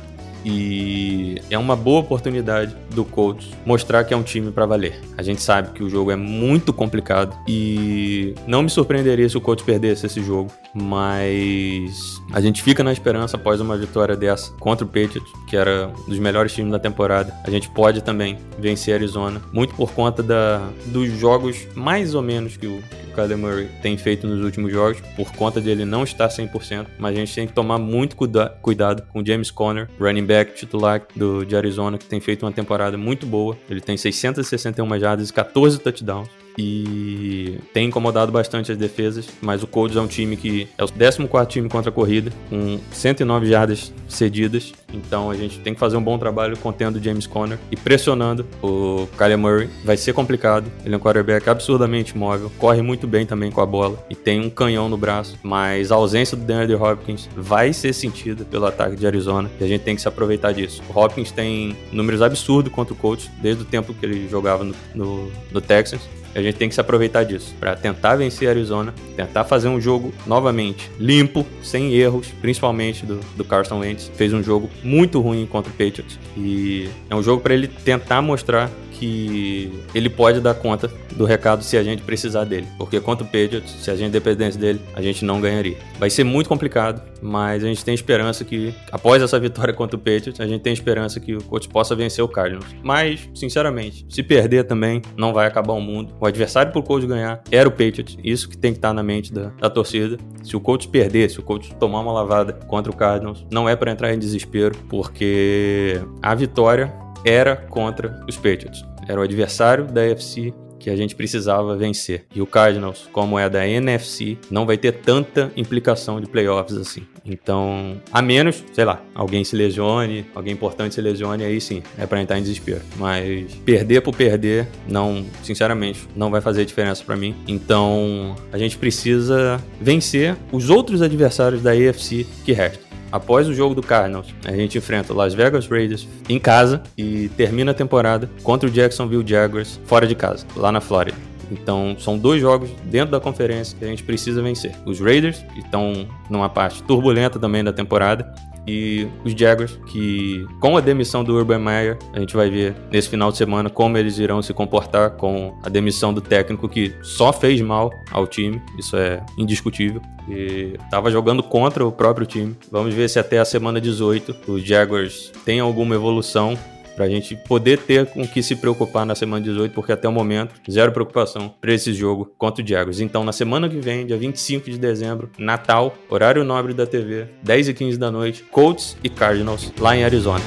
e 0.45 1.41
é 1.51 1.59
uma 1.59 1.77
boa 1.77 2.01
oportunidade 2.01 2.75
do 2.91 3.05
Colts 3.05 3.51
mostrar 3.65 4.05
que 4.05 4.15
é 4.15 4.17
um 4.17 4.23
time 4.23 4.51
para 4.51 4.67
valer. 4.67 5.01
A 5.17 5.23
gente 5.23 5.43
sabe 5.43 5.73
que 5.73 5.83
o 5.83 5.91
jogo 5.91 6.11
é 6.11 6.17
muito 6.17 6.73
complicado 6.73 7.37
e 7.47 8.35
não 8.47 8.63
me 8.63 8.71
surpreenderia 8.71 9.29
se 9.29 9.37
o 9.37 9.41
Colts 9.41 9.65
perdesse 9.65 10.07
esse 10.07 10.23
jogo, 10.23 10.51
mas 10.75 12.21
a 12.33 12.41
gente 12.41 12.63
fica 12.63 12.83
na 12.83 12.93
esperança 12.93 13.37
após 13.37 13.61
uma 13.61 13.77
vitória 13.77 14.17
dessa 14.17 14.53
contra 14.55 14.85
o 14.85 14.89
Patriots, 14.89 15.31
que 15.49 15.57
era 15.57 15.89
um 15.89 16.09
dos 16.09 16.19
melhores 16.19 16.53
times 16.53 16.71
da 16.73 16.79
temporada. 16.79 17.35
A 17.45 17.51
gente 17.51 17.69
pode 17.71 18.03
também 18.03 18.39
vencer 18.59 18.95
Arizona, 18.95 19.41
muito 19.53 19.75
por 19.75 19.93
conta 19.93 20.23
da, 20.23 20.69
dos 20.87 21.11
jogos 21.19 21.67
mais 21.75 22.15
ou 22.15 22.23
menos 22.23 22.57
que 22.57 22.67
o, 22.67 22.79
que 22.79 23.08
Kyler 23.19 23.37
Murray 23.37 23.69
tem 23.83 23.99
feito 23.99 24.29
nos 24.29 24.45
últimos 24.45 24.71
jogos, 24.71 25.01
por 25.17 25.33
conta 25.33 25.61
de 25.61 25.69
ele 25.69 25.85
não 25.85 26.05
estar 26.05 26.29
100%, 26.29 26.87
mas 26.99 27.17
a 27.17 27.19
gente 27.19 27.35
tem 27.35 27.47
que 27.49 27.53
tomar 27.53 27.77
muito 27.77 28.15
cuida 28.15 28.57
cuidado 28.63 29.03
com 29.13 29.25
James 29.25 29.51
Conner, 29.51 29.89
running 29.99 30.25
back 30.25 30.55
titular 30.55 31.03
do, 31.17 31.45
de 31.45 31.57
Arizona, 31.57 31.99
que 31.99 32.05
tem 32.05 32.21
feito 32.21 32.47
uma 32.47 32.53
temporada 32.53 32.97
muito 32.97 33.27
boa. 33.27 33.59
Ele 33.69 33.81
tem 33.81 33.97
661 33.97 35.01
jardas 35.01 35.31
e 35.31 35.33
14 35.33 35.81
touchdowns 35.81 36.29
e 36.59 37.61
tem 37.73 37.87
incomodado 37.87 38.33
bastante 38.33 38.73
as 38.73 38.77
defesas, 38.77 39.29
mas 39.41 39.63
o 39.63 39.67
Colts 39.67 39.97
é 39.97 40.01
um 40.01 40.09
time 40.09 40.37
que 40.37 40.67
é 40.77 40.83
o 40.83 40.89
14 40.89 41.21
time 41.47 41.69
contra 41.69 41.91
a 41.91 41.93
corrida, 41.93 42.33
com 42.51 42.81
109 42.91 43.47
jardas 43.47 43.93
cedidas, 44.09 44.73
então 44.93 45.31
a 45.31 45.37
gente 45.37 45.61
tem 45.61 45.73
que 45.73 45.79
fazer 45.79 45.97
um 45.97 46.03
bom 46.03 46.19
trabalho 46.19 46.57
contendo 46.59 46.97
o 46.97 47.03
James 47.03 47.29
Conner 47.29 47.59
e 47.71 47.77
pressionando 47.77 48.45
o 48.61 49.07
Kyler 49.17 49.39
Murray. 49.39 49.71
Vai 49.85 49.97
ser 49.97 50.13
complicado, 50.13 50.71
ele 50.85 50.95
é 50.95 50.97
um 50.97 51.01
quarterback 51.01 51.49
absurdamente 51.49 52.19
móvel, 52.19 52.51
corre 52.59 52.83
muito 52.83 53.07
bem 53.07 53.25
também 53.25 53.53
com 53.53 53.61
a 53.61 53.67
bola 53.67 54.05
e 54.11 54.17
tem 54.17 54.41
um 54.41 54.51
canhão 54.51 54.89
no 54.89 54.97
braço, 54.97 55.39
mas 55.45 55.93
a 55.93 55.95
ausência 55.95 56.37
do 56.37 56.45
DeAndre 56.45 56.75
Hopkins 56.75 57.29
vai 57.37 57.73
ser 57.73 57.93
sentida 57.93 58.45
pelo 58.45 58.67
ataque 58.67 58.97
de 58.97 59.07
Arizona 59.07 59.49
e 59.61 59.65
a 59.65 59.69
gente 59.69 59.83
tem 59.83 59.95
que 59.95 60.03
se 60.03 60.09
aproveitar 60.09 60.53
disso. 60.53 60.83
O 60.89 60.99
Hopkins 60.99 61.31
tem 61.31 61.77
números 61.93 62.21
absurdos 62.21 62.73
contra 62.73 62.93
o 62.93 62.97
Colts 62.97 63.31
desde 63.41 63.63
o 63.63 63.67
tempo 63.67 63.95
que 63.95 64.05
ele 64.05 64.29
jogava 64.29 64.65
no, 64.65 64.75
no, 64.93 65.31
no 65.53 65.61
Texans 65.61 66.01
a 66.39 66.43
gente 66.43 66.57
tem 66.57 66.69
que 66.69 66.75
se 66.75 66.81
aproveitar 66.81 67.25
disso 67.25 67.55
para 67.59 67.77
tentar 67.77 68.17
vencer 68.17 68.49
a 68.49 68.51
Arizona, 68.51 68.95
tentar 69.17 69.45
fazer 69.45 69.69
um 69.69 69.81
jogo 69.81 70.13
novamente 70.27 70.91
limpo, 70.99 71.47
sem 71.63 71.93
erros, 71.95 72.29
principalmente 72.41 73.05
do, 73.05 73.21
do 73.37 73.45
Carson 73.45 73.81
Wentz. 73.81 74.11
Fez 74.15 74.33
um 74.33 74.43
jogo 74.43 74.71
muito 74.83 75.21
ruim 75.21 75.47
contra 75.47 75.71
o 75.71 75.75
Patriots 75.75 76.19
e 76.37 76.89
é 77.11 77.15
um 77.15 77.23
jogo 77.23 77.43
para 77.43 77.55
ele 77.55 77.69
tentar 77.69 78.23
mostrar 78.23 78.71
que 78.99 79.73
ele 79.95 80.11
pode 80.11 80.41
dar 80.41 80.55
conta 80.55 80.91
do 81.15 81.25
recado 81.25 81.63
se 81.63 81.77
a 81.77 81.83
gente 81.83 82.03
precisar 82.03 82.45
dele. 82.45 82.67
Porque 82.77 83.01
contra 83.01 83.25
o 83.25 83.27
Patriots, 83.27 83.71
se 83.81 83.91
a 83.91 83.97
gente 83.97 84.13
dependesse 84.13 84.59
dele, 84.59 84.81
a 84.95 85.01
gente 85.01 85.25
não 85.25 85.41
ganharia. 85.41 85.77
Vai 85.99 86.11
ser 86.11 86.25
muito 86.25 86.49
complicado, 86.49 87.03
mas 87.23 87.63
a 87.65 87.67
gente 87.67 87.85
tem 87.85 87.95
esperança 87.95 88.45
que, 88.45 88.75
após 88.91 89.23
essa 89.23 89.39
vitória 89.39 89.73
contra 89.73 89.97
o 89.97 89.99
Patriots, 89.99 90.41
a 90.41 90.47
gente 90.47 90.63
tem 90.63 90.73
esperança 90.73 91.21
que 91.21 91.35
o 91.35 91.43
coach 91.43 91.69
possa 91.69 91.95
vencer 91.95 92.25
o 92.25 92.29
Cardinals. 92.29 92.67
Mas, 92.83 93.29
sinceramente, 93.35 94.07
se 94.09 94.23
perder 94.23 94.65
também, 94.65 95.03
não 95.17 95.33
vai 95.33 95.47
acabar 95.47 95.73
o 95.73 95.81
mundo. 95.81 96.15
O 96.21 96.27
adversário 96.27 96.73
pro 96.73 96.83
coach 96.83 97.07
ganhar 97.07 97.43
era 97.51 97.69
o 97.69 97.73
Patriots. 97.73 98.17
Isso 98.23 98.49
que 98.49 98.57
tem 98.57 98.73
que 98.73 98.79
estar 98.79 98.93
na 98.93 99.03
mente 99.03 99.33
da, 99.33 99.51
da 99.61 99.71
torcida. 99.71 100.17
Se 100.43 100.57
o 100.57 100.61
coach 100.61 100.89
perder, 100.89 101.31
se 101.31 101.39
o 101.39 101.43
coach 101.43 101.75
tomar 101.77 102.01
uma 102.01 102.13
lavada 102.13 102.53
contra 102.53 102.91
o 102.91 102.97
Cardinals, 102.97 103.47
não 103.51 103.69
é 103.69 103.77
para 103.77 103.91
entrar 103.91 104.13
em 104.13 104.19
desespero, 104.19 104.77
porque 104.89 106.01
a 106.23 106.35
vitória 106.35 106.93
era 107.25 107.57
contra 107.57 108.25
os 108.29 108.37
Patriots. 108.37 108.88
Era 109.09 109.19
o 109.19 109.23
adversário 109.23 109.87
da 109.87 110.03
AFC 110.03 110.53
que 110.79 110.91
a 110.91 110.97
gente 110.97 111.15
precisava 111.15 111.77
vencer. 111.77 112.25
E 112.35 112.41
o 112.41 112.47
Cardinals, 112.47 113.09
como 113.13 113.39
é 113.39 113.49
da 113.49 113.67
NFC, 113.67 114.39
não 114.51 114.65
vai 114.65 114.79
ter 114.79 114.93
tanta 114.93 115.51
implicação 115.57 116.21
de 116.21 116.29
playoffs 116.29 116.77
assim. 116.77 117.03
Então, 117.25 118.01
a 118.13 118.23
menos, 118.23 118.65
sei 118.73 118.85
lá, 118.85 119.03
alguém 119.15 119.45
se 119.45 119.55
lesione, 119.55 120.25
alguém 120.35 120.53
importante 120.53 120.95
se 120.95 121.01
lesione, 121.01 121.45
aí 121.45 121.61
sim, 121.61 121.83
é 121.99 122.07
para 122.07 122.23
entrar 122.23 122.39
em 122.39 122.43
desespero. 122.43 122.81
Mas 122.97 123.55
perder 123.67 124.01
por 124.01 124.15
perder, 124.15 124.67
não, 124.89 125.27
sinceramente, 125.43 126.09
não 126.17 126.31
vai 126.31 126.41
fazer 126.41 126.65
diferença 126.65 127.05
para 127.05 127.17
mim. 127.17 127.35
Então, 127.47 128.35
a 128.53 128.57
gente 128.57 128.79
precisa 128.79 129.63
vencer 129.81 130.37
os 130.53 130.71
outros 130.71 131.03
adversários 131.03 131.61
da 131.61 131.73
AFC 131.73 132.27
que 132.45 132.53
restam 132.53 132.88
após 133.11 133.49
o 133.49 133.55
jogo 133.55 133.75
do 133.75 133.83
Cardinals, 133.83 134.29
a 134.45 134.53
gente 134.53 134.79
enfrenta 134.79 135.13
o 135.13 135.17
Las 135.17 135.35
Vegas 135.35 135.67
Raiders 135.67 136.09
em 136.29 136.39
casa 136.39 136.83
e 136.97 137.29
termina 137.37 137.73
a 137.73 137.75
temporada 137.75 138.31
contra 138.43 138.69
o 138.69 138.73
Jacksonville 138.73 139.25
Jaguars 139.27 139.81
fora 139.85 140.07
de 140.07 140.15
casa, 140.15 140.47
lá 140.57 140.71
na 140.73 140.81
Flórida. 140.81 141.17
Então, 141.51 141.97
são 141.99 142.19
dois 142.19 142.41
jogos 142.41 142.71
dentro 142.85 143.11
da 143.11 143.21
conferência 143.21 143.77
que 143.79 143.85
a 143.85 143.89
gente 143.89 144.03
precisa 144.03 144.43
vencer. 144.43 144.75
Os 144.85 145.01
Raiders, 145.01 145.39
que 145.55 145.61
estão 145.61 146.07
numa 146.29 146.49
parte 146.49 146.83
turbulenta 146.83 147.39
também 147.39 147.65
da 147.65 147.73
temporada, 147.73 148.35
e 148.69 149.09
os 149.25 149.33
Jaguars, 149.33 149.79
que 149.87 150.47
com 150.61 150.77
a 150.77 150.81
demissão 150.81 151.25
do 151.25 151.35
Urban 151.35 151.59
Meyer, 151.59 151.99
a 152.13 152.21
gente 152.21 152.37
vai 152.37 152.51
ver 152.51 152.77
nesse 152.93 153.09
final 153.09 153.33
de 153.33 153.39
semana 153.39 153.71
como 153.71 153.97
eles 153.97 154.19
irão 154.19 154.43
se 154.43 154.53
comportar 154.53 155.13
com 155.13 155.59
a 155.65 155.71
demissão 155.71 156.13
do 156.13 156.21
técnico 156.21 156.69
que 156.69 156.95
só 157.03 157.33
fez 157.33 157.61
mal 157.63 157.91
ao 158.11 158.27
time, 158.27 158.61
isso 158.79 158.95
é 158.97 159.25
indiscutível. 159.39 160.03
E 160.29 160.75
estava 160.85 161.11
jogando 161.11 161.43
contra 161.43 161.87
o 161.87 161.91
próprio 161.91 162.27
time. 162.27 162.55
Vamos 162.71 162.93
ver 162.93 163.09
se 163.09 163.19
até 163.19 163.39
a 163.39 163.45
semana 163.47 163.81
18 163.81 164.37
os 164.47 164.63
Jaguars 164.63 165.33
têm 165.47 165.61
alguma 165.61 165.95
evolução 165.95 166.59
para 166.99 167.07
a 167.07 167.09
gente 167.09 167.37
poder 167.37 167.79
ter 167.79 168.07
com 168.07 168.27
que 168.27 168.43
se 168.43 168.57
preocupar 168.57 169.07
na 169.07 169.15
semana 169.15 169.45
18, 169.45 169.73
porque 169.73 169.93
até 169.93 170.09
o 170.09 170.13
momento, 170.13 170.57
zero 170.69 170.91
preocupação 170.91 171.55
para 171.61 171.73
esse 171.73 171.95
jogo 171.95 172.29
contra 172.37 172.65
o 172.65 172.67
Jaguars. 172.67 172.99
Então, 172.99 173.23
na 173.23 173.31
semana 173.31 173.69
que 173.69 173.79
vem, 173.79 174.05
dia 174.05 174.17
25 174.17 174.69
de 174.69 174.79
dezembro, 174.79 175.31
Natal, 175.39 175.97
horário 176.11 176.43
nobre 176.43 176.75
da 176.75 176.89
TV, 176.89 177.29
10 177.45 177.69
e 177.69 177.75
15 177.75 177.99
da 177.99 178.11
noite, 178.11 178.43
Colts 178.51 178.97
e 179.05 179.09
Cardinals, 179.09 179.73
lá 179.79 179.97
em 179.97 180.03
Arizona. 180.03 180.43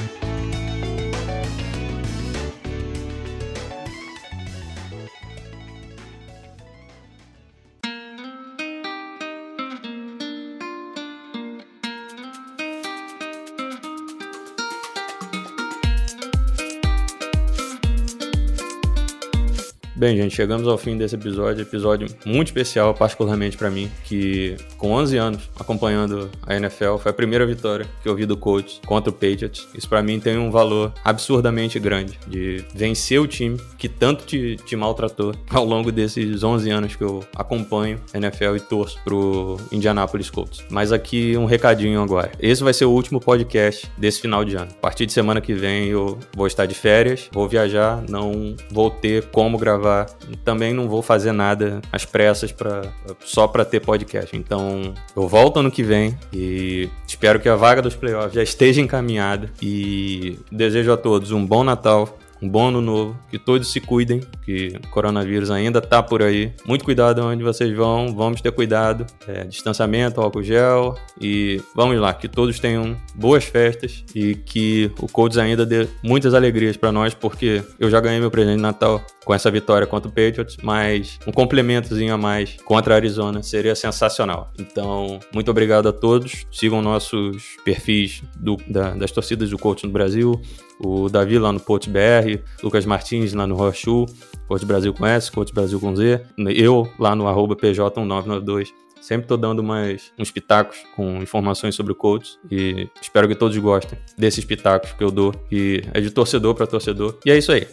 Bem, 20.02 20.16
gente, 20.16 20.34
chegamos 20.34 20.66
ao 20.66 20.76
fim 20.76 20.98
desse 20.98 21.14
episódio, 21.14 21.62
episódio 21.62 22.08
muito 22.26 22.48
especial, 22.48 22.92
particularmente 22.92 23.56
para 23.56 23.70
mim, 23.70 23.88
que 24.02 24.56
com 24.76 24.90
11 24.90 25.16
anos 25.16 25.50
acompanhando 25.56 26.28
a 26.44 26.56
NFL, 26.56 26.96
foi 26.96 27.12
a 27.12 27.14
primeira 27.14 27.46
vitória 27.46 27.86
que 28.02 28.08
eu 28.08 28.16
vi 28.16 28.26
do 28.26 28.36
coach 28.36 28.80
contra 28.84 29.10
o 29.10 29.12
Patriots. 29.12 29.68
Isso 29.72 29.88
para 29.88 30.02
mim 30.02 30.18
tem 30.18 30.36
um 30.36 30.50
valor 30.50 30.92
absurdamente 31.04 31.78
grande 31.78 32.18
de 32.26 32.64
vencer 32.74 33.20
o 33.20 33.28
time 33.28 33.56
que 33.78 33.88
tanto 33.88 34.24
te, 34.24 34.56
te 34.56 34.74
maltratou 34.74 35.36
ao 35.48 35.64
longo 35.64 35.92
desses 35.92 36.42
11 36.42 36.68
anos 36.68 36.96
que 36.96 37.04
eu 37.04 37.22
acompanho 37.36 38.00
a 38.12 38.18
NFL 38.18 38.56
e 38.56 38.60
torço 38.60 38.98
pro 39.04 39.56
Indianapolis 39.70 40.30
Colts. 40.30 40.64
Mas 40.68 40.90
aqui 40.90 41.36
um 41.36 41.44
recadinho 41.44 42.02
agora. 42.02 42.32
Esse 42.40 42.64
vai 42.64 42.74
ser 42.74 42.86
o 42.86 42.90
último 42.90 43.20
podcast 43.20 43.88
desse 43.96 44.20
final 44.20 44.44
de 44.44 44.56
ano. 44.56 44.72
A 44.72 44.80
partir 44.80 45.06
de 45.06 45.12
semana 45.12 45.40
que 45.40 45.54
vem 45.54 45.86
eu 45.86 46.18
vou 46.34 46.48
estar 46.48 46.66
de 46.66 46.74
férias, 46.74 47.28
vou 47.30 47.48
viajar, 47.48 48.02
não 48.08 48.56
vou 48.68 48.90
ter 48.90 49.26
como 49.26 49.56
gravar 49.56 49.91
gravar. 49.92 50.06
Também 50.44 50.72
não 50.72 50.88
vou 50.88 51.02
fazer 51.02 51.32
nada 51.32 51.80
às 51.92 52.04
pressas 52.04 52.50
para 52.50 52.82
só 53.24 53.46
para 53.46 53.64
ter 53.64 53.80
podcast. 53.80 54.36
Então, 54.36 54.94
eu 55.14 55.28
volto 55.28 55.60
ano 55.60 55.70
que 55.70 55.82
vem 55.82 56.16
e 56.32 56.88
espero 57.06 57.38
que 57.38 57.48
a 57.48 57.56
vaga 57.56 57.82
dos 57.82 57.94
playoffs 57.94 58.34
já 58.34 58.42
esteja 58.42 58.80
encaminhada 58.80 59.50
e 59.60 60.38
desejo 60.50 60.92
a 60.92 60.96
todos 60.96 61.30
um 61.30 61.44
bom 61.44 61.62
Natal, 61.62 62.18
um 62.42 62.48
bom 62.48 62.68
ano 62.68 62.80
novo, 62.80 63.16
que 63.30 63.38
todos 63.38 63.70
se 63.70 63.80
cuidem, 63.80 64.20
que 64.44 64.76
o 64.84 64.88
coronavírus 64.88 65.50
ainda 65.50 65.80
tá 65.80 66.02
por 66.02 66.22
aí. 66.22 66.52
Muito 66.66 66.84
cuidado 66.84 67.22
onde 67.22 67.44
vocês 67.44 67.74
vão, 67.74 68.14
vamos 68.14 68.40
ter 68.40 68.50
cuidado, 68.50 69.06
é, 69.28 69.44
distanciamento, 69.44 70.20
álcool 70.20 70.42
gel 70.42 70.96
e 71.20 71.62
vamos 71.74 71.98
lá, 72.00 72.12
que 72.12 72.28
todos 72.28 72.58
tenham 72.58 72.96
boas 73.14 73.44
festas 73.44 74.04
e 74.14 74.34
que 74.34 74.90
o 74.98 75.06
Colts 75.06 75.38
ainda 75.38 75.64
dê 75.64 75.86
muitas 76.02 76.34
alegrias 76.34 76.76
para 76.76 76.90
nós, 76.90 77.14
porque 77.14 77.62
eu 77.78 77.88
já 77.88 78.00
ganhei 78.00 78.18
meu 78.18 78.30
presente 78.30 78.56
de 78.56 78.62
Natal 78.62 79.04
com 79.24 79.32
essa 79.32 79.50
vitória 79.50 79.86
contra 79.86 80.08
o 80.08 80.12
Patriots, 80.12 80.56
mas 80.62 81.18
um 81.26 81.30
complementozinho 81.30 82.12
a 82.12 82.18
mais 82.18 82.56
contra 82.64 82.94
a 82.94 82.96
Arizona 82.96 83.42
seria 83.42 83.74
sensacional. 83.74 84.52
Então, 84.58 85.20
muito 85.32 85.50
obrigado 85.50 85.88
a 85.88 85.92
todos. 85.92 86.44
Sigam 86.50 86.82
nossos 86.82 87.56
perfis 87.64 88.22
do, 88.36 88.56
da, 88.66 88.90
das 88.90 89.12
torcidas 89.12 89.50
do 89.50 89.58
Colts 89.58 89.84
no 89.84 89.90
Brasil, 89.90 90.40
o 90.84 91.08
Davi 91.08 91.38
lá 91.38 91.52
no 91.52 91.60
Post 91.60 91.88
BR, 91.88 92.42
Lucas 92.62 92.84
Martins 92.84 93.32
lá 93.32 93.46
no 93.46 93.54
Rochu, 93.54 94.06
Coach 94.46 94.66
Brasil 94.66 94.92
com 94.92 95.06
S, 95.06 95.30
Coach 95.30 95.52
Brasil 95.52 95.78
com 95.80 95.94
Z, 95.94 96.20
eu 96.54 96.90
lá 96.98 97.14
no 97.14 97.26
arroba 97.26 97.56
PJ1992. 97.56 98.68
Sempre 99.00 99.26
tô 99.26 99.36
dando 99.36 99.64
mais 99.64 100.12
uns 100.16 100.30
pitacos 100.30 100.76
com 100.94 101.20
informações 101.20 101.74
sobre 101.74 101.90
o 101.90 101.94
coach 101.94 102.38
e 102.48 102.88
espero 103.00 103.26
que 103.26 103.34
todos 103.34 103.58
gostem 103.58 103.98
desses 104.16 104.44
pitacos 104.44 104.92
que 104.92 105.02
eu 105.02 105.10
dou, 105.10 105.32
que 105.48 105.82
é 105.92 106.00
de 106.00 106.08
torcedor 106.08 106.54
para 106.54 106.68
torcedor. 106.68 107.18
E 107.26 107.30
é 107.32 107.36
isso 107.36 107.50
aí. 107.50 107.66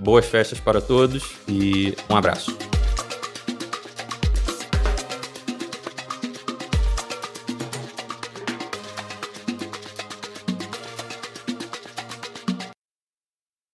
boas 0.00 0.26
festas 0.26 0.58
para 0.58 0.80
todos 0.80 1.36
e 1.48 1.94
um 2.10 2.16
abraço. 2.16 2.58